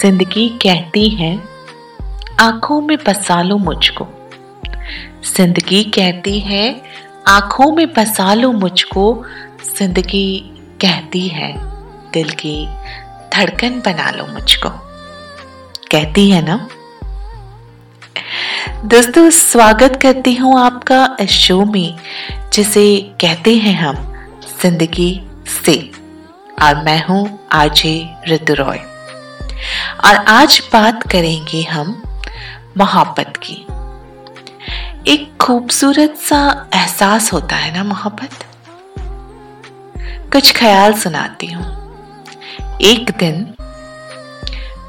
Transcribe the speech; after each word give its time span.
ज़िंदगी 0.00 0.48
कहती 0.48 1.08
है, 1.08 1.42
आँखों 2.40 2.80
में 2.80 2.96
बसा 2.96 3.42
लो 3.42 3.58
मुझको। 3.58 4.06
ज़िंदगी 5.36 5.84
कहती 5.84 6.40
है, 6.40 6.82
आँखों 7.28 7.72
में 7.72 7.92
बसा 7.92 8.34
लो 8.34 8.52
मुझको। 8.52 9.24
ज़िंदगी 9.78 10.38
कहती 10.80 11.28
है, 11.28 11.52
दिल 12.12 12.30
की 12.30 12.66
धड़कन 13.34 13.80
बना 13.80 14.10
लो 14.10 14.26
मुझको। 14.26 14.68
कहती 15.90 16.30
है 16.30 16.42
ना? 16.44 16.68
दोस्तों, 18.84 19.30
स्वागत 19.30 19.98
करती 20.02 20.34
हूँ 20.34 20.58
आपका 20.60 21.16
इस 21.20 21.30
शो 21.30 21.64
में, 21.64 21.98
जिसे 22.52 23.00
कहते 23.20 23.54
हैं 23.56 23.74
हम, 23.74 23.96
ज़िंदगी 24.62 25.22
से। 25.46 25.90
और 26.62 26.84
मैं 26.84 27.06
हूँ 27.06 27.48
आजे 27.52 28.08
ऋतु 28.28 28.54
रॉय 28.54 28.93
और 30.04 30.14
आज 30.14 30.62
बात 30.72 31.02
करेंगे 31.02 31.62
हम 31.62 32.02
मोहब्बत 32.76 33.32
की। 33.36 33.66
एक 35.12 35.36
खूबसूरत 35.40 36.16
सा 36.16 36.68
एहसास 36.74 37.32
होता 37.32 37.56
है 37.56 37.74
ना 37.74 37.84
मोहब्बत? 37.84 38.44
कुछ 40.32 40.56
ख्याल 40.56 40.94
सुनाती 40.94 41.46
हूँ। 41.46 41.66
एक 42.82 43.10
दिन 43.18 43.54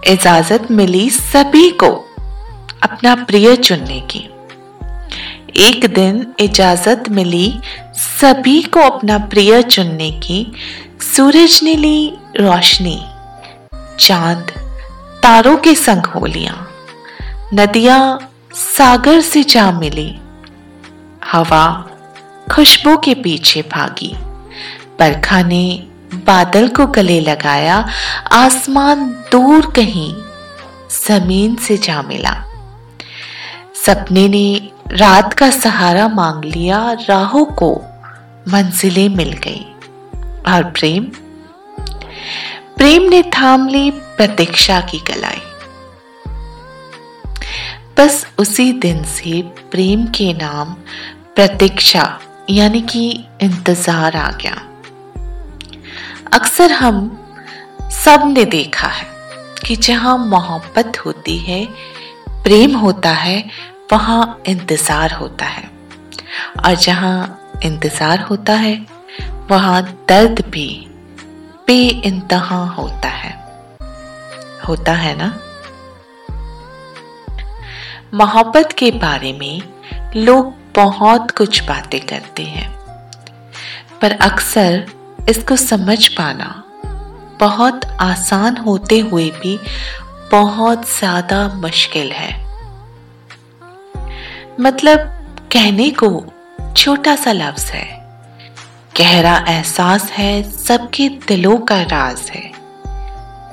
इजाज़त 0.08 0.72
मिली 0.72 1.10
सभी 1.10 1.70
को 1.70 1.90
अपना 2.84 3.16
प्रिय 3.16 3.56
चुनने 3.56 4.00
की। 4.00 4.30
एक 5.56 5.94
दिन 5.94 6.34
इजाज़त 6.40 7.04
मिली 7.10 7.62
सभी 7.94 8.62
को 8.62 8.80
अपना 8.80 9.18
प्रिय 9.18 9.62
चुनने 9.64 10.12
की। 10.12 10.52
सूरज 11.16 11.60
ने 11.64 11.76
ली 11.76 12.18
रोशनी, 12.40 13.06
चाँद 14.00 14.52
तारों 15.26 15.58
के 15.58 15.76
संग 15.76 16.06
हो 16.06 16.26
लिया। 16.26 16.68
नदियाँ 17.54 18.30
सागर 18.54 19.22
से 19.22 19.44
जा 19.44 19.72
मिली। 19.72 20.20
हवा 21.32 21.90
खुशबू 22.52 22.98
के 22.98 23.14
पीछे 23.14 23.62
भागी। 23.62 24.16
बरखा 25.00 25.44
ने 25.44 25.84
बादल 26.14 26.68
को 26.68 26.88
गले 26.88 27.20
लगाया। 27.20 27.88
आसमान 28.32 29.10
दूर 29.32 29.74
कहीं 29.76 30.16
ज़मीन 31.08 31.56
से 31.56 31.78
जा 31.78 32.02
मिला। 32.02 32.44
सपने 33.86 34.28
ने 34.28 34.70
रात 34.88 35.34
का 35.34 35.50
सहारा 35.50 36.08
मांग 36.08 36.44
लिया। 36.44 36.98
राहों 37.10 37.46
को 37.46 37.82
मंजिलें 38.48 39.10
मिल 39.10 39.32
गई। 39.32 39.76
और 40.48 40.64
प्रेम? 40.64 41.12
प्रेम 42.78 43.02
ने 43.02 43.22
थाम 43.24 43.68
ली 43.68 43.92
प्रतीक्षा 43.92 44.80
की 44.80 45.00
कलाई। 45.00 45.42
बस 47.98 48.26
उसी 48.40 48.72
दिन 48.74 49.04
से 49.04 49.42
प्रेम 49.72 50.06
के 50.08 50.34
नाम 50.34 50.74
प्रतीक्षा, 51.36 52.20
यानी 52.50 52.82
कि 52.82 53.10
इंतज़ार 53.42 54.16
आ 54.18 54.32
गया। 54.32 54.56
अक्सर 56.34 56.72
हम 56.72 56.98
सबने 57.92 58.46
देखा 58.46 58.88
है 58.88 59.08
कि 59.68 59.76
जहाँ 59.76 60.18
मोहब्बत 60.18 60.98
होती 61.06 61.38
है, 61.38 61.66
प्रेम 62.30 62.76
होता 62.76 63.10
है, 63.10 63.44
वहाँ 63.92 64.42
इंतज़ार 64.48 65.12
होता 65.12 65.46
है। 65.46 65.70
और 66.66 66.76
जहाँ 66.76 67.42
इंतज़ार 67.64 68.20
होता 68.20 68.54
है, 68.54 68.76
वहाँ 69.52 69.82
दर्द 70.10 70.44
भी 70.50 70.88
बे 71.68 71.78
इंतहा 72.06 72.64
होता 72.72 73.10
है। 73.10 73.34
होता 74.68 74.94
है 74.94 75.16
ना? 75.18 75.28
मोहब्बत 78.14 78.72
के 78.72 78.92
बारे 78.92 79.32
में 79.34 79.62
लोग 80.16 80.54
बहुत 80.76 81.32
कुछ 81.32 81.62
बातें 81.64 82.00
करते 82.02 82.44
हैं, 82.44 82.70
पर 84.02 84.12
अक्सर 84.22 84.86
इसको 85.30 85.56
समझ 85.56 86.08
पाना 86.08 86.64
बहुत 87.40 87.86
आसान 88.02 88.58
होते 88.58 89.00
हुए 89.02 89.30
भी 89.42 89.58
बहुत 90.32 90.88
ज़्यादा 90.90 91.48
मुश्किल 91.56 92.12
है। 92.12 92.34
मतलब 94.60 95.00
कहने 95.54 95.90
को 96.04 96.10
छोटा 96.78 97.16
सा 97.16 97.32
लफ्ज 97.32 97.70
है। 97.72 97.95
गहरा 98.98 99.46
एहसास 99.48 100.12
है, 100.12 100.52
सबके 100.52 101.10
दिलों 101.10 101.58
का 101.58 101.82
राज 101.82 102.32
है। 102.36 102.52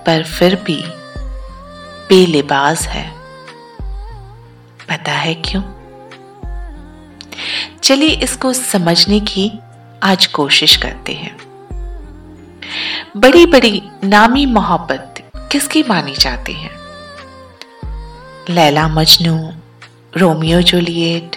पर 0.04 0.24
फिर 0.24 0.54
भी 0.56 0.82
बेलिबास 2.08 2.82
है। 2.82 3.12
पता 4.88 5.12
है 5.12 5.34
क्यों? 5.34 5.62
चलिए 7.82 8.08
इसको 8.08 8.52
समझने 8.52 9.20
की 9.20 9.52
आज 10.02 10.26
कोशिश 10.26 10.76
करते 10.76 11.12
हैं। 11.12 11.36
बड़ी 13.16 13.46
बड़ी 13.46 13.82
नामी 14.04 14.46
मोहब्बत 14.46 15.14
किसकी 15.36 15.82
मानी 15.82 16.14
जाती 16.14 16.52
है? 16.52 16.70
लैला 18.50 18.88
मजनू, 18.88 19.52
रोमियो 20.16 20.62
जूलियट, 20.62 21.36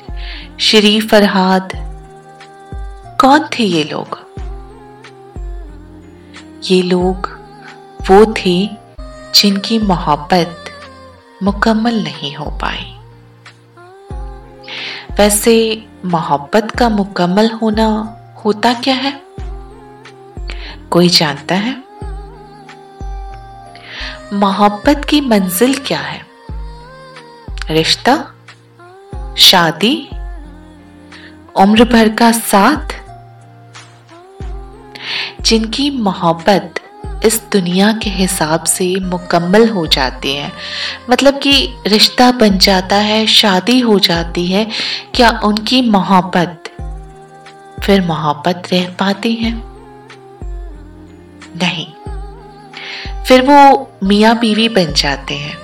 शरीफ 0.60 1.08
फरहाद 1.12 1.95
कौन 3.22 3.44
थे 3.44 3.64
ये 3.64 3.84
लोग? 3.84 4.26
ये 6.64 6.82
लोग 6.82 7.40
वो 8.10 8.34
थे 8.34 8.70
जिनकी 9.36 9.80
मोहब्बत 9.80 10.64
मुकम्मल 11.44 12.04
नहीं 12.04 12.36
हो 12.36 12.46
पाई। 12.46 12.92
वैसे 15.18 15.86
मोहब्बत 16.06 16.72
का 16.72 16.90
मुकम्मल 16.90 17.52
होना 17.52 18.18
होता 18.46 18.74
क्या 18.74 18.96
है? 18.96 19.22
कोई 20.92 21.10
जानता 21.10 21.56
है? 21.56 21.84
मोहब्बत 24.34 25.06
की 25.10 25.22
मंजिल 25.22 25.78
क्या 25.78 26.00
है? 26.00 26.26
रिश्ता? 27.70 28.34
शादी? 29.38 30.10
उम्र 31.56 31.84
भर 31.84 32.10
का 32.10 32.32
साथ? 32.32 33.05
जिनकी 35.42 35.90
मोहब्बत 35.90 36.74
इस 37.26 37.42
दुनिया 37.52 37.92
के 37.92 38.10
हिसाब 38.10 38.64
से 38.64 39.00
मुकम्मल 39.00 39.70
हो 39.70 39.88
जाती 39.88 40.36
है। 40.36 40.52
मतलब 41.10 41.40
कि 41.40 41.74
रिश्ता 41.88 42.32
बन 42.32 42.58
जाता 42.58 42.96
है, 42.96 43.28
शादी 43.28 43.80
हो 43.80 44.00
जाती 44.00 44.48
है, 44.48 44.68
क्या 45.16 45.42
उनकी 45.44 45.82
मोहब्बत 45.82 46.64
फिर 47.84 48.02
मोहब्बत 48.02 48.64
रह 48.74 48.90
पाती 48.90 49.34
है? 49.34 49.52
नहीं। 51.64 51.88
फिर 53.24 53.42
वो 53.42 53.92
मियाँ 54.04 54.40
बीवी 54.40 54.70
बन 54.70 54.94
जाते 54.94 55.34
हैं, 55.34 55.58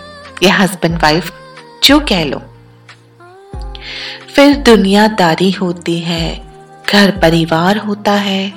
या 0.44 0.54
हस्बैंड 0.54 0.98
वाइफ 1.04 1.34
जो 1.84 2.00
कह 2.00 2.24
लो। 2.26 2.42
फिर 4.36 4.56
दुनियादारी 4.56 5.52
होती 5.52 6.00
है 6.00 6.42
घर 6.94 7.12
परिवार 7.12 7.78
होता 7.78 8.12
है 8.12 8.54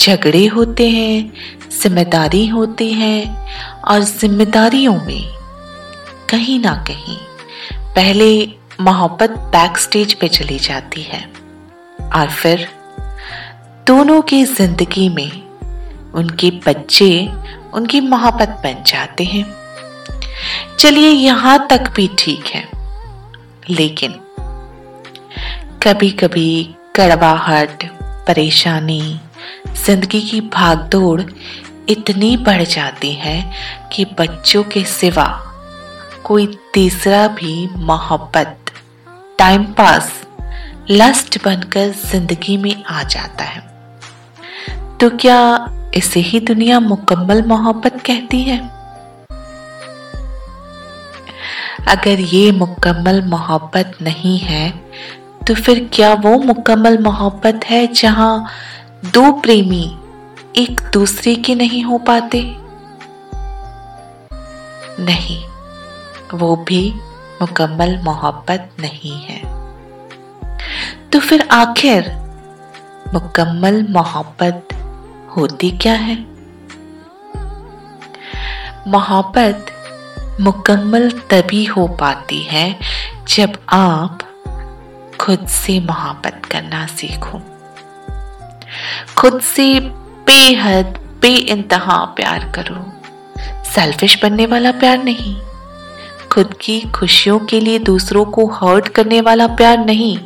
झगड़े 0.00 0.46
होते 0.46 0.88
हैं, 0.90 1.32
ज़िम्मेदारी 1.72 2.46
होती 2.46 2.92
है 2.92 3.24
और 3.84 4.02
जिम्मेदारियों 4.02 4.94
में 4.96 5.24
कहीं 6.30 6.58
ना 6.60 6.74
कहीं 6.88 7.16
पहले 7.94 8.30
मोहब्बत 8.80 9.30
बैक 9.52 9.78
स्टेज 9.78 10.12
पे 10.14 10.28
चली 10.28 10.58
जाती 10.58 11.02
है 11.02 11.20
और 12.08 12.30
फिर 12.32 12.66
दोनों 13.86 14.20
की 14.22 14.44
ज़िंदगी 14.44 15.08
में 15.08 15.30
उनके 16.14 16.50
बच्चे 16.66 17.10
उनकी 17.74 18.00
मोहब्बत 18.00 18.60
बन 18.64 18.82
जाते 18.86 19.24
हैं। 19.24 19.44
चलिए 20.78 21.08
यहाँ 21.08 21.66
तक 21.70 21.92
भी 21.96 22.08
ठीक 22.18 22.46
है, 22.46 22.64
लेकिन 23.70 24.14
कभी 25.82 26.10
कभी 26.12 26.74
कड़वाहट, 26.96 27.84
परेशानी 28.26 29.20
ज़िंदगी 29.86 30.20
की 30.20 30.40
भागदौड़ 30.40 31.20
इतनी 31.88 32.36
बढ़ 32.36 32.62
जाती 32.62 33.12
है 33.12 33.52
कि 33.92 34.04
बच्चों 34.18 34.62
के 34.64 34.84
सिवा 34.84 35.26
कोई 36.24 36.46
तीसरा 36.74 37.26
भी 37.28 37.68
मोहब्बत 37.76 38.72
टाइम 39.38 39.64
पास 39.64 40.12
लस्ट 40.90 41.44
बनकर 41.44 41.88
ज़िंदगी 42.10 42.56
में 42.56 42.84
आ 42.84 43.02
जाता 43.02 43.44
है। 43.44 43.60
तो 44.98 45.10
क्या 45.10 45.38
इसे 45.94 46.20
ही 46.20 46.40
दुनिया 46.40 46.80
मुकम्मल 46.80 47.42
मोहब्बत 47.42 48.00
कहती 48.06 48.42
है? 48.42 48.58
अगर 51.88 52.20
ये 52.20 52.50
मुकम्मल 52.52 53.22
मोहब्बत 53.22 53.96
नहीं 54.02 54.38
है 54.38 54.70
तो 55.46 55.54
फिर 55.54 55.88
क्या 55.92 56.12
वो 56.14 56.38
मुकम्मल 56.38 56.98
मोहब्बत 56.98 57.64
है 57.64 57.86
जहाँ 57.86 58.46
दो 59.04 59.32
प्रेमी 59.32 59.98
एक 60.56 60.80
दूसरे 60.92 61.34
के 61.34 61.54
नहीं 61.54 61.84
हो 61.84 61.98
पाते। 61.98 62.56
नहीं, 65.02 65.44
वो 66.38 66.56
भी 66.56 66.94
मुकम्मल 67.42 68.00
मोहब्बत 68.04 68.70
नहीं 68.80 69.22
है। 69.22 69.40
तो 71.10 71.20
फिर 71.20 71.48
आखिर 71.52 72.10
मुकम्मल 73.14 73.86
मोहब्बत 73.90 74.68
होती 75.36 75.70
क्या 75.70 75.94
है? 75.94 76.26
मोहब्बत 78.88 79.66
मुकम्मल 80.40 81.10
तभी 81.10 81.64
हो 81.64 81.86
पाती 81.86 82.42
है 82.42 82.78
जब 83.28 83.52
आप 83.68 84.18
खुद 85.20 85.46
से 85.46 85.80
मोहब्बत 85.80 86.42
करना 86.50 86.86
सीखो। 86.86 87.51
खुद 89.16 89.40
से 89.40 89.80
बेहद 90.26 90.98
बे 91.22 91.28
इंतहा 91.28 92.04
प्यार 92.04 92.52
करो। 92.54 92.92
सेल्फिश 93.64 94.22
बनने 94.22 94.46
वाला 94.46 94.72
प्यार 94.72 95.04
नहीं। 95.04 95.36
खुद 96.32 96.54
की 96.60 96.80
खुशियों 96.80 97.38
के 97.38 97.60
लिए 97.60 97.78
दूसरों 97.78 98.24
को 98.24 98.46
हर्ट 98.46 98.88
करने 98.88 99.20
वाला 99.20 99.46
प्यार 99.46 99.84
नहीं। 99.84 100.18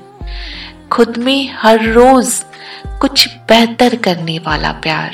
खुद 0.92 1.16
में 1.16 1.54
हर 1.56 1.84
रोज 1.84 2.44
कुछ 3.00 3.28
बेहतर 3.28 3.96
करने 3.96 4.38
वाला 4.38 4.72
प्यार। 4.72 5.10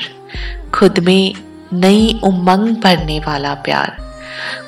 खुद 0.74 0.98
में 0.98 1.34
नई 1.72 2.20
उमंग 2.24 2.76
भरने 2.76 3.20
वाला 3.20 3.54
प्यार। 3.54 4.12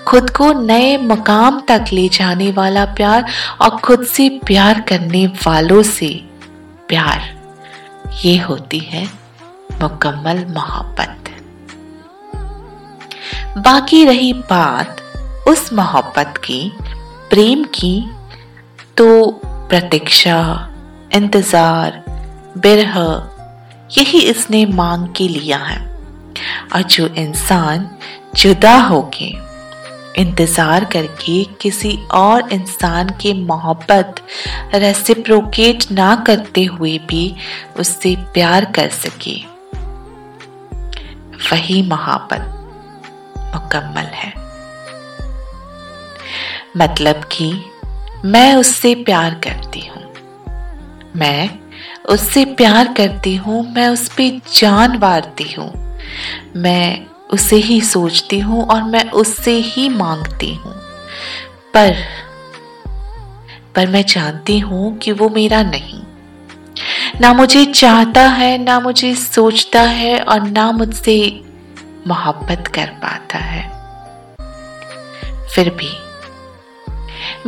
खुद 0.08 0.30
को 0.30 0.52
नए 0.52 0.96
मकाम 0.96 1.62
तक 1.68 1.84
ले 1.92 2.08
जाने 2.08 2.52
वाला 2.52 2.84
प्यार 2.84 3.24
और 3.60 3.70
खुद 3.70 4.06
से 4.06 4.28
प्यार 4.28 4.80
करने 4.80 5.26
वालों 5.26 5.82
से 5.82 6.24
प्यार। 6.88 7.33
ये 8.24 8.36
होती 8.38 8.78
है 8.78 9.04
मुकम्मल 9.82 10.44
मोहब्बत। 10.44 11.30
बाकी 13.58 14.04
रही 14.04 14.32
बात 14.32 15.00
उस 15.48 15.72
मोहब्बत 15.72 16.34
की, 16.36 16.72
प्रेम 17.30 17.64
की 17.64 18.10
तो 18.96 19.30
प्रतीक्षा, 19.44 20.38
इंतज़ार, 21.14 22.02
बिरह, 22.58 22.94
यही 23.98 24.20
इसने 24.20 24.64
मांग 24.66 25.08
के 25.08 25.28
लिया 25.28 25.58
है। 25.58 25.78
और 26.74 26.82
जो 26.82 27.06
इंसान 27.06 27.90
जुदा 28.36 28.76
होके 28.76 29.30
इंतज़ार 30.18 30.84
करके 30.84 31.44
किसी 31.44 31.98
और 32.12 32.52
इंसान 32.52 33.08
के 33.08 33.32
मोहब्बत 33.32 34.14
रेसिप्रोकेट 34.74 35.90
ना 35.92 36.14
करते 36.26 36.64
हुए 36.64 36.98
भी 36.98 37.34
उससे 37.78 38.16
प्यार 38.34 38.64
कर 38.64 38.88
सके। 38.88 39.36
वही 41.52 41.82
मोहब्बत 41.82 42.50
मुकम्मल 43.54 44.10
है। 44.14 44.32
मतलब 46.76 47.24
कि 47.32 47.52
मैं 48.24 48.54
उससे 48.54 48.94
प्यार 48.94 49.34
करती 49.34 49.80
हूँ। 49.80 50.02
मैं 51.16 51.50
उससे 52.08 52.44
प्यार 52.44 52.92
करती 52.92 53.34
हूँ, 53.36 53.74
मैं 53.74 53.88
उस 53.88 54.08
पर 54.08 54.40
जान 54.54 54.96
वारती 54.96 55.52
हूँ। 55.52 55.72
मैं 56.56 57.06
उसे 57.34 57.56
ही 57.56 57.80
सोचती 57.80 58.38
हूँ 58.38 58.66
और 58.66 58.82
मैं 58.82 59.10
उससे 59.10 59.52
ही 59.52 59.88
मांगती 59.88 60.54
हूँ। 60.54 60.72
पर 61.74 61.94
पर 63.74 63.86
मैं 63.86 64.04
जानती 64.06 64.58
हूँ 64.58 64.98
कि 64.98 65.12
वो 65.12 65.28
मेरा 65.28 65.62
नहीं। 65.62 66.02
ना 67.20 67.32
मुझे 67.32 67.64
चाहता 67.64 68.20
है, 68.20 68.58
ना 68.58 68.80
मुझे 68.80 69.14
सोचता 69.14 69.80
है 69.80 70.18
और 70.20 70.42
ना 70.42 70.72
मुझसे 70.72 71.40
मोहब्बत 72.06 72.68
कर 72.68 72.86
पाता 72.86 73.38
है। 73.38 73.62
फिर 75.54 75.70
भी, 75.70 75.90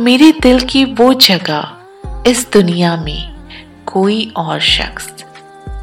मेरे 0.03 0.31
दिल 0.31 0.59
की 0.59 0.85
वो 0.85 1.13
जगह 1.13 1.73
इस 2.27 2.51
दुनिया 2.51 2.95
में 2.97 3.35
कोई 3.85 4.33
और 4.37 4.59
शख्स 4.59 5.13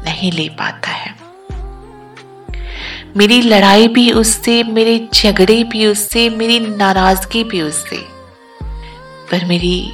नहीं 0.05 0.31
ले 0.31 0.49
पाता 0.49 0.91
है। 0.91 1.24
मेरी 3.17 3.41
लड़ाई 3.41 3.87
भी 3.87 4.11
उससे, 4.11 4.63
मेरे 4.63 5.09
झगड़े 5.13 5.63
भी 5.63 5.87
उससे, 5.87 6.29
मेरी 6.29 6.59
नाराज़गी 6.59 7.43
भी 7.43 7.61
उससे। 7.61 7.97
पर 9.31 9.45
मेरी 9.45 9.93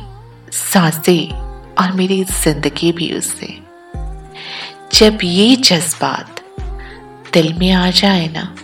साँसें 0.52 1.30
और 1.76 1.92
मेरी 1.92 2.24
ज़िंदगी 2.24 2.92
भी 2.92 3.14
उससे। 3.14 3.60
जब 4.94 5.18
ये 5.24 5.56
जज्बात 5.56 6.42
दिल 7.34 7.54
में 7.54 7.72
आ 7.72 7.92
जाए 7.92 8.28
ना, 8.28 8.56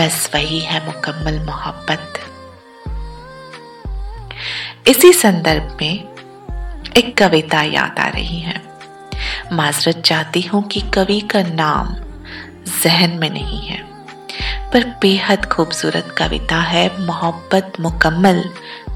बस 0.00 0.30
वही 0.34 0.58
है 0.58 0.86
मुकम्मल 0.86 1.40
मोहब्बत। 1.46 2.14
इसी 4.88 5.12
संदर्भ 5.12 5.78
में 5.80 6.08
एक 6.96 7.16
कविता 7.18 7.62
याद 7.62 7.98
आ 7.98 8.08
रही 8.08 8.40
है। 8.40 8.62
माजरत 9.52 10.02
चाहती 10.04 10.40
हूँ 10.40 10.62
कि 10.62 10.80
कवि 10.80 11.20
का 11.20 11.42
नाम 11.42 12.07
जहन 12.84 13.10
में 13.10 13.30
नहीं 13.30 13.66
है। 13.66 13.84
पर 14.72 14.84
बेहद 14.84 15.44
खूबसूरत 15.44 16.14
कविता 16.18 16.56
है, 16.56 17.06
मोहब्बत 17.06 17.72
मुकम्मल 17.80 18.50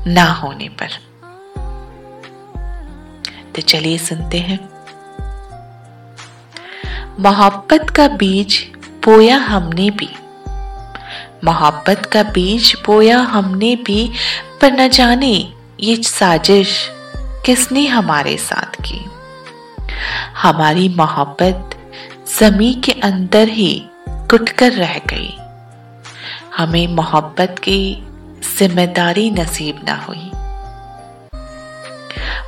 ना 0.06 0.24
होने 0.24 0.68
पर। 0.68 0.88
तो 3.54 3.62
चलिए 3.62 3.98
सुनते 3.98 4.38
हैं। 4.38 4.72
मोहब्बत 7.20 7.90
का 7.90 8.08
बीज 8.08 8.72
बोया 9.04 9.36
हमने 9.36 9.90
भी। 9.90 10.10
मोहब्बत 11.44 12.10
का 12.12 12.22
बीज 12.22 12.76
बोया 12.86 13.18
हमने 13.18 13.76
भी, 13.76 14.12
पर 14.60 14.72
न 14.72 14.88
जाने 14.88 15.52
ये 15.80 15.96
साजिश 15.96 16.90
किसने 17.16 17.86
हमारे 17.86 18.36
साथ 18.36 18.82
की। 18.82 19.04
हमारी 20.36 20.88
मोहब्बत 20.88 21.71
जमी 22.38 22.72
के 22.74 22.92
अंदर 22.92 23.48
ही 23.48 23.72
कुटकर 24.06 24.72
रह 24.72 24.98
गई। 24.98 25.30
हमें 26.56 26.86
मोहब्बत 26.88 27.56
की 27.58 28.04
ज़िम्मेदारी 28.58 29.30
नसीब 29.30 29.80
ना 29.84 29.94
हुई। 29.94 30.30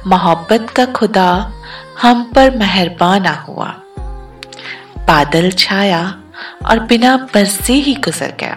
मोहब्बत 0.06 0.70
का 0.70 0.84
खुदा 0.86 1.52
हम 2.02 2.22
पर 2.34 2.56
मेहरबान 2.56 3.26
हुआ। 3.26 3.68
बादल 5.08 5.50
छाया 5.50 6.02
और 6.66 6.78
बिना 6.78 7.16
बरसे 7.34 7.72
ही 7.72 7.94
गुजर 7.94 8.36
गया। 8.40 8.56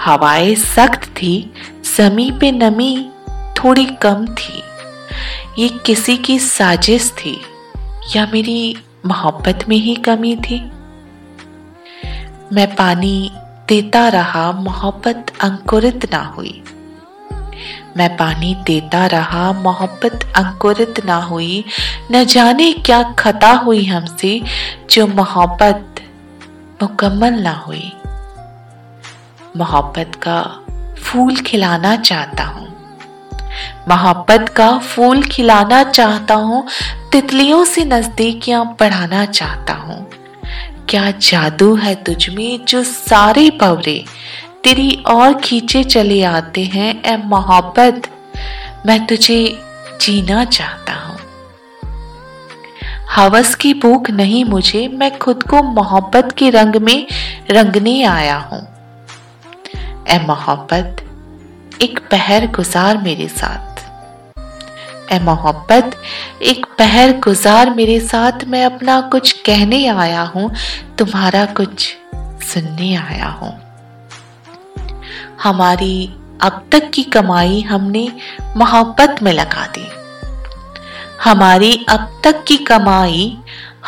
हवाएँ 0.00 0.54
सख्त 0.54 1.08
थी, 1.08 1.52
जमी 1.96 2.30
पे 2.30 2.52
नमी 2.52 3.10
थोड़ी 3.58 3.84
कम 3.84 4.26
थी। 4.26 4.62
ये 5.58 5.68
किसी 5.86 6.16
की 6.16 6.38
साजिश 6.38 7.10
थी 7.10 7.40
या 8.16 8.26
मेरी 8.32 8.76
मोहब्बत 9.06 9.58
में 9.68 9.76
ही 9.76 9.94
कमी 9.94 10.36
थी। 10.36 10.70
मैं 12.52 12.74
पानी 12.76 13.30
देता 13.68 14.08
रहा, 14.08 14.52
मोहब्बत 14.52 15.26
अंकुरित 15.40 16.12
ना 16.12 16.18
हुई। 16.18 16.64
मैं 17.96 18.16
पानी 18.16 18.54
देता 18.54 19.06
रहा, 19.06 19.52
मोहब्बत 19.52 20.32
अंकुरित 20.36 21.04
ना 21.04 21.16
हुई। 21.16 21.64
न 22.12 22.24
जाने 22.24 22.72
क्या 22.72 23.02
खता 23.02 23.52
हुई 23.52 23.84
हमसे, 23.84 24.42
जो 24.90 25.06
मोहब्बत 25.06 25.94
मुकम्मल 26.82 27.34
ना 27.34 27.52
हुई। 27.52 27.92
मोहब्बत 29.56 30.12
का 30.28 30.60
फूल 31.02 31.36
खिलाना 31.36 31.96
चाहता 31.96 32.44
हूँ। 32.44 32.64
मोहब्बत 33.88 34.48
का 34.48 34.78
फूल 34.78 35.22
खिलाना 35.22 35.82
चाहता 35.82 36.34
हूँ 36.34 36.66
तितलियों 37.14 37.64
से 37.64 37.84
नजदीकियाँ 37.84 38.76
बढ़ाना 38.80 39.24
चाहता 39.24 39.72
हूँ। 39.72 40.10
क्या 40.88 41.10
जादू 41.10 41.74
है 41.74 41.94
तुझ 41.94 42.28
में 42.28 42.64
जो 42.64 42.82
सारे 42.82 43.50
पवरे 43.50 44.04
तेरी 44.64 45.04
और 45.06 45.34
खींचे 45.34 45.84
चले 45.84 46.22
आते 46.22 46.64
हैं 46.64 47.02
ए 47.04 47.16
मोहब्बत? 47.16 48.02
मैं 48.86 49.06
तुझे 49.06 49.62
जीना 50.00 50.44
चाहता 50.44 50.92
हूँ। 50.92 51.18
हवस 53.10 53.54
की 53.54 53.74
भूख 53.74 54.10
नहीं 54.10 54.44
मुझे, 54.44 54.88
मैं 54.88 55.18
खुद 55.18 55.42
को 55.42 55.62
मोहब्बत 55.62 56.34
के 56.38 56.50
रंग 56.50 56.76
में 56.76 57.06
रंगने 57.50 58.02
आया 58.02 58.36
हूँ। 58.36 58.66
ए 60.08 60.18
मोहब्बत, 60.18 61.04
एक 61.82 61.98
पहर 61.98 62.46
गुजार 62.46 62.98
मेरे 62.98 63.28
साथ। 63.28 63.73
ए 65.12 65.18
मोहब्बत, 65.18 65.96
एक 66.42 66.66
पहर 66.78 67.12
गुजार 67.18 67.70
मेरे 67.70 67.98
साथ 68.00 68.44
मैं 68.44 68.64
अपना 68.64 69.00
कुछ 69.00 69.32
कहने 69.32 69.86
आया 69.86 70.22
हूँ, 70.22 70.50
तुम्हारा 70.98 71.44
कुछ 71.46 71.96
सुनने 72.44 72.94
आया 72.94 73.26
हूँ। 73.26 73.52
हमारी 75.42 76.14
अब 76.42 76.64
तक 76.72 76.90
की 76.90 77.02
कमाई 77.02 77.60
हमने 77.60 78.08
मोहब्बत 78.56 79.22
में 79.22 79.32
लगा 79.32 79.66
दी। 79.66 79.86
हमारी 81.24 81.86
अब 81.88 82.20
तक 82.24 82.44
की 82.44 82.56
कमाई 82.56 83.36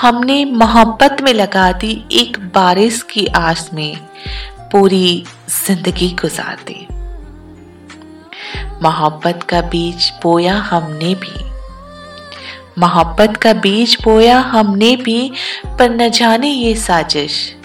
हमने 0.00 0.44
मोहब्बत 0.44 1.16
में 1.22 1.32
लगा 1.34 1.70
दी, 1.72 2.04
एक 2.12 2.38
बारिश 2.54 3.02
की 3.02 3.26
आस 3.26 3.70
में 3.74 3.96
पूरी 4.72 5.24
ज़िंदगी 5.66 6.08
गुजार 6.20 6.58
दें। 6.66 6.95
मोहब्बत 8.82 9.42
का 9.42 9.60
बीज 9.60 10.12
बोया 10.22 10.54
हमने 10.54 11.14
भी। 11.14 11.44
मोहब्बत 12.78 13.36
का 13.36 13.52
बीज 13.52 13.96
बोया 14.04 14.38
हमने 14.38 14.96
भी, 14.96 15.32
पर 15.66 15.90
न 15.90 16.08
जाने 16.10 16.48
ये 16.48 16.74
साजिश 16.74 17.56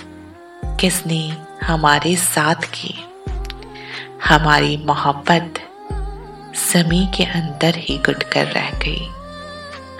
किसने 0.80 1.38
हमारे 1.63 2.15
साथ 2.15 2.56
की। 2.56 2.94
हमारी 4.25 4.77
मोहब्बत 4.77 5.53
समी 6.56 7.08
के 7.18 7.24
अंदर 7.24 7.74
ही 7.77 7.98
गुट 7.98 8.24
कर 8.24 8.48
रह 8.48 8.70
गई। 8.70 9.08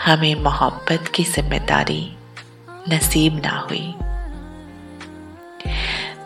हमें 0.06 0.36
मोहब्बत 0.36 1.12
की 1.16 1.24
ज़िम्मेदारी 1.24 2.16
नसीब 2.90 3.42
ना 3.46 3.58
हुई। 3.60 3.94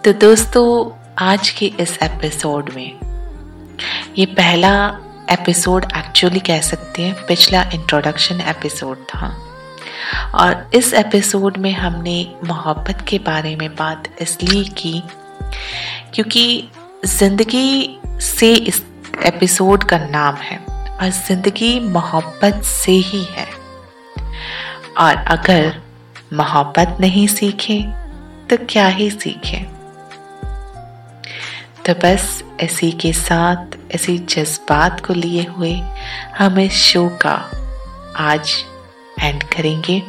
तो 0.03 0.13
दोस्तों, 0.13 0.91
आज 1.17 1.49
के 1.49 1.65
इस 1.79 1.97
एपिसोड 2.03 2.69
में 2.75 3.04
ये 4.17 4.25
पहला 4.25 4.99
एपिसोड 5.29 5.85
एक्चुअली 5.97 6.39
कह 6.39 6.61
सकते 6.61 7.01
हैं, 7.01 7.25
पिछला 7.25 7.61
इंट्रोडक्शन 7.73 8.41
एपिसोड 8.41 8.97
था। 8.97 9.27
और 10.35 10.69
इस 10.73 10.93
एपिसोड 10.93 11.57
में 11.57 11.71
हमने 11.73 12.35
मोहब्बत 12.45 13.05
के 13.07 13.19
बारे 13.19 13.55
में 13.55 13.75
बात 13.75 14.09
इसलिए 14.21 14.63
की 14.63 15.03
क्योंकि 16.13 16.69
ज़िंदगी 17.05 17.99
से 18.07 18.53
इस 18.53 18.83
एपिसोड 19.23 19.83
का 19.83 19.97
नाम 19.97 20.35
है 20.35 20.57
और 20.67 21.09
ज़िंदगी 21.09 21.79
मोहब्बत 21.79 22.63
से 22.63 22.91
ही 22.91 23.23
है। 23.23 23.47
और 24.97 25.15
अगर 25.15 25.81
मोहब्बत 26.33 26.97
नहीं 26.99 27.27
सीखें 27.27 27.91
तो 28.49 28.57
क्या 28.69 28.87
ही 28.87 29.09
सीखें? 29.09 29.74
तो 31.85 31.93
बस 31.93 32.43
इसी 32.61 32.91
के 32.91 33.11
साथ, 33.13 33.75
इसी 33.95 34.17
जज्बात 34.19 35.05
को 35.05 35.13
लिए 35.13 35.43
हुए 35.47 35.73
हम 36.37 36.59
इस 36.59 36.73
शो 36.73 37.07
का 37.21 37.33
आज 38.19 38.53
एंड 39.21 39.43
करेंगे। 39.43 40.01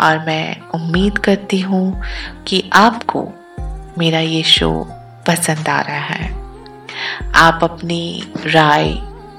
और 0.00 0.18
मैं 0.26 0.60
उम्मीद 0.74 1.18
करती 1.18 1.60
हूँ 1.60 2.02
कि 2.46 2.62
आपको 2.72 3.22
मेरा 3.98 4.20
ये 4.20 4.42
शो 4.42 4.70
पसंद 5.26 5.68
आ 5.68 5.80
रहा 5.80 6.00
है। 6.04 6.30
आप 7.36 7.60
अपनी 7.62 8.32
राय 8.46 8.92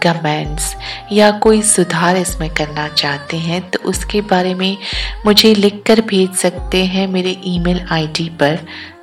कमेंट्स 0.03 0.75
या 1.11 1.31
कोई 1.39 1.61
सुधार 1.61 2.17
इसमें 2.17 2.49
करना 2.49 2.87
चाहते 2.87 3.37
हैं 3.37 3.61
तो 3.69 3.79
उसके 3.89 4.21
बारे 4.21 4.53
में 4.53 4.77
मुझे 5.25 5.53
लिखकर 5.55 6.01
भेज 6.01 6.35
सकते 6.35 6.85
हैं। 6.85 7.07
मेरे 7.07 7.37
ईमेल 7.45 7.85
आईडी 7.91 8.29
पर 8.41 8.59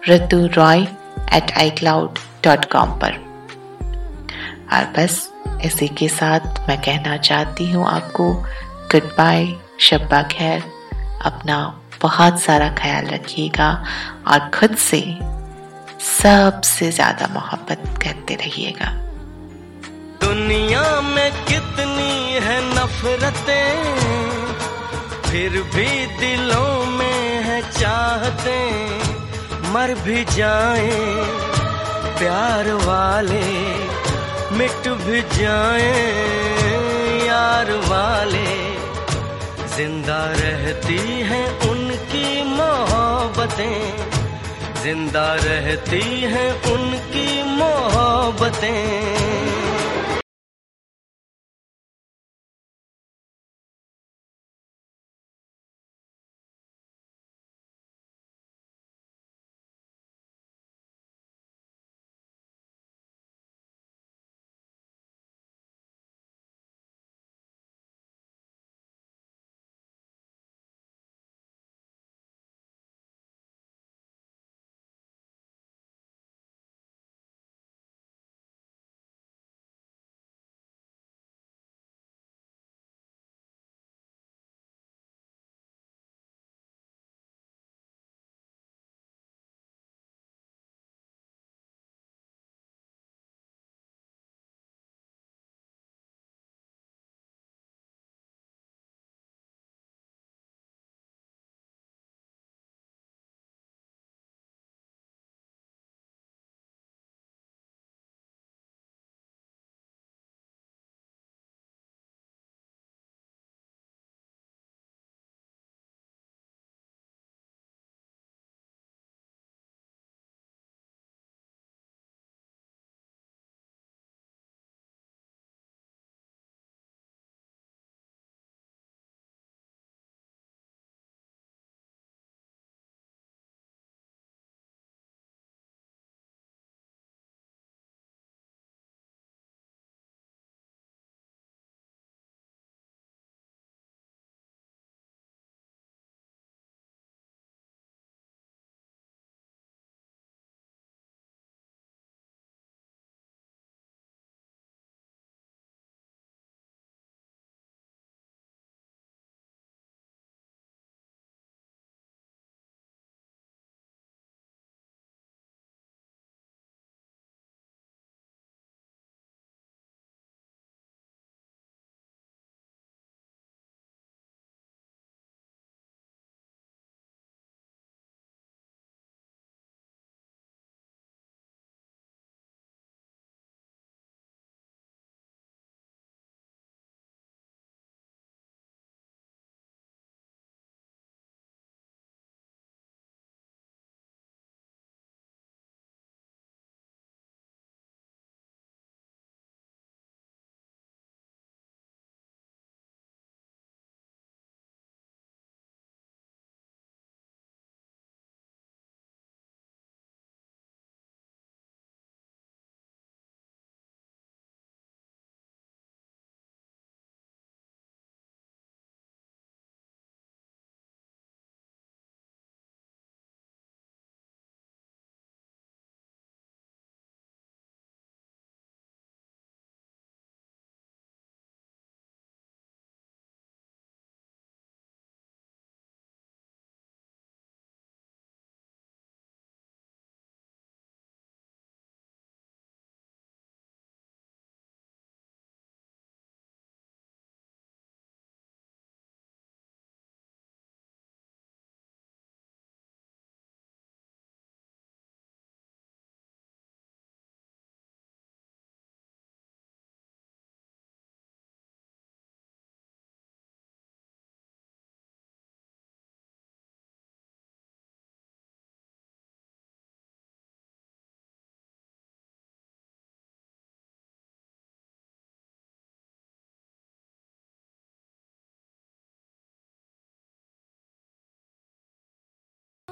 Ratu 0.08 0.46
Roy 0.54 0.86
at 1.34 1.52
iCloud 1.70 2.18
dot 2.46 2.64
com 2.72 2.90
पर। 2.98 3.14
और 4.72 4.84
बस 4.96 5.14
इसी 5.64 5.88
के 5.98 6.08
साथ 6.08 6.68
मैं 6.68 6.80
कहना 6.82 7.16
चाहती 7.18 7.70
हूँ 7.72 7.86
आपको 7.88 8.32
गुड 8.92 9.08
बाय 9.18 9.46
शब्बा 9.80 10.22
खैर। 10.32 10.62
अपना 11.26 11.56
बहुत 12.02 12.40
सारा 12.40 12.68
ख्याल 12.78 13.06
रखिएगा 13.06 13.70
और 14.28 14.38
खुद 14.54 14.74
से 14.80 15.00
सबसे 16.02 16.90
ज़्यादा 16.92 17.26
मोहब्बत 17.34 17.82
करते 18.02 18.34
रहिएगा। 18.34 18.90
दुनिया 20.22 20.84
में 21.00 21.30
कितनी 21.44 22.14
है 22.44 22.58
नफरतें, 22.66 23.68
फिर 25.22 25.60
भी 25.74 25.90
दिलों 26.18 26.84
में 26.92 27.42
है 27.44 27.60
चाहते, 27.70 28.56
मर 29.72 29.94
भी 30.04 30.24
जाएँ। 30.30 31.55
प्यार 32.18 32.68
वाले 32.82 33.46
मिट 34.58 34.88
भी 35.00 35.20
जाए 35.32 35.90
यार 37.26 37.70
वाले। 37.88 38.54
ज़िंदा 39.76 40.20
रहती 40.38 40.98
है 41.30 41.42
उनकी 41.70 42.28
मोहब्बतें। 42.50 43.80
ज़िंदा 44.82 45.26
रहती 45.44 46.02
है 46.34 46.46
उनकी 46.72 47.28
मोहब्बतें। 47.52 48.74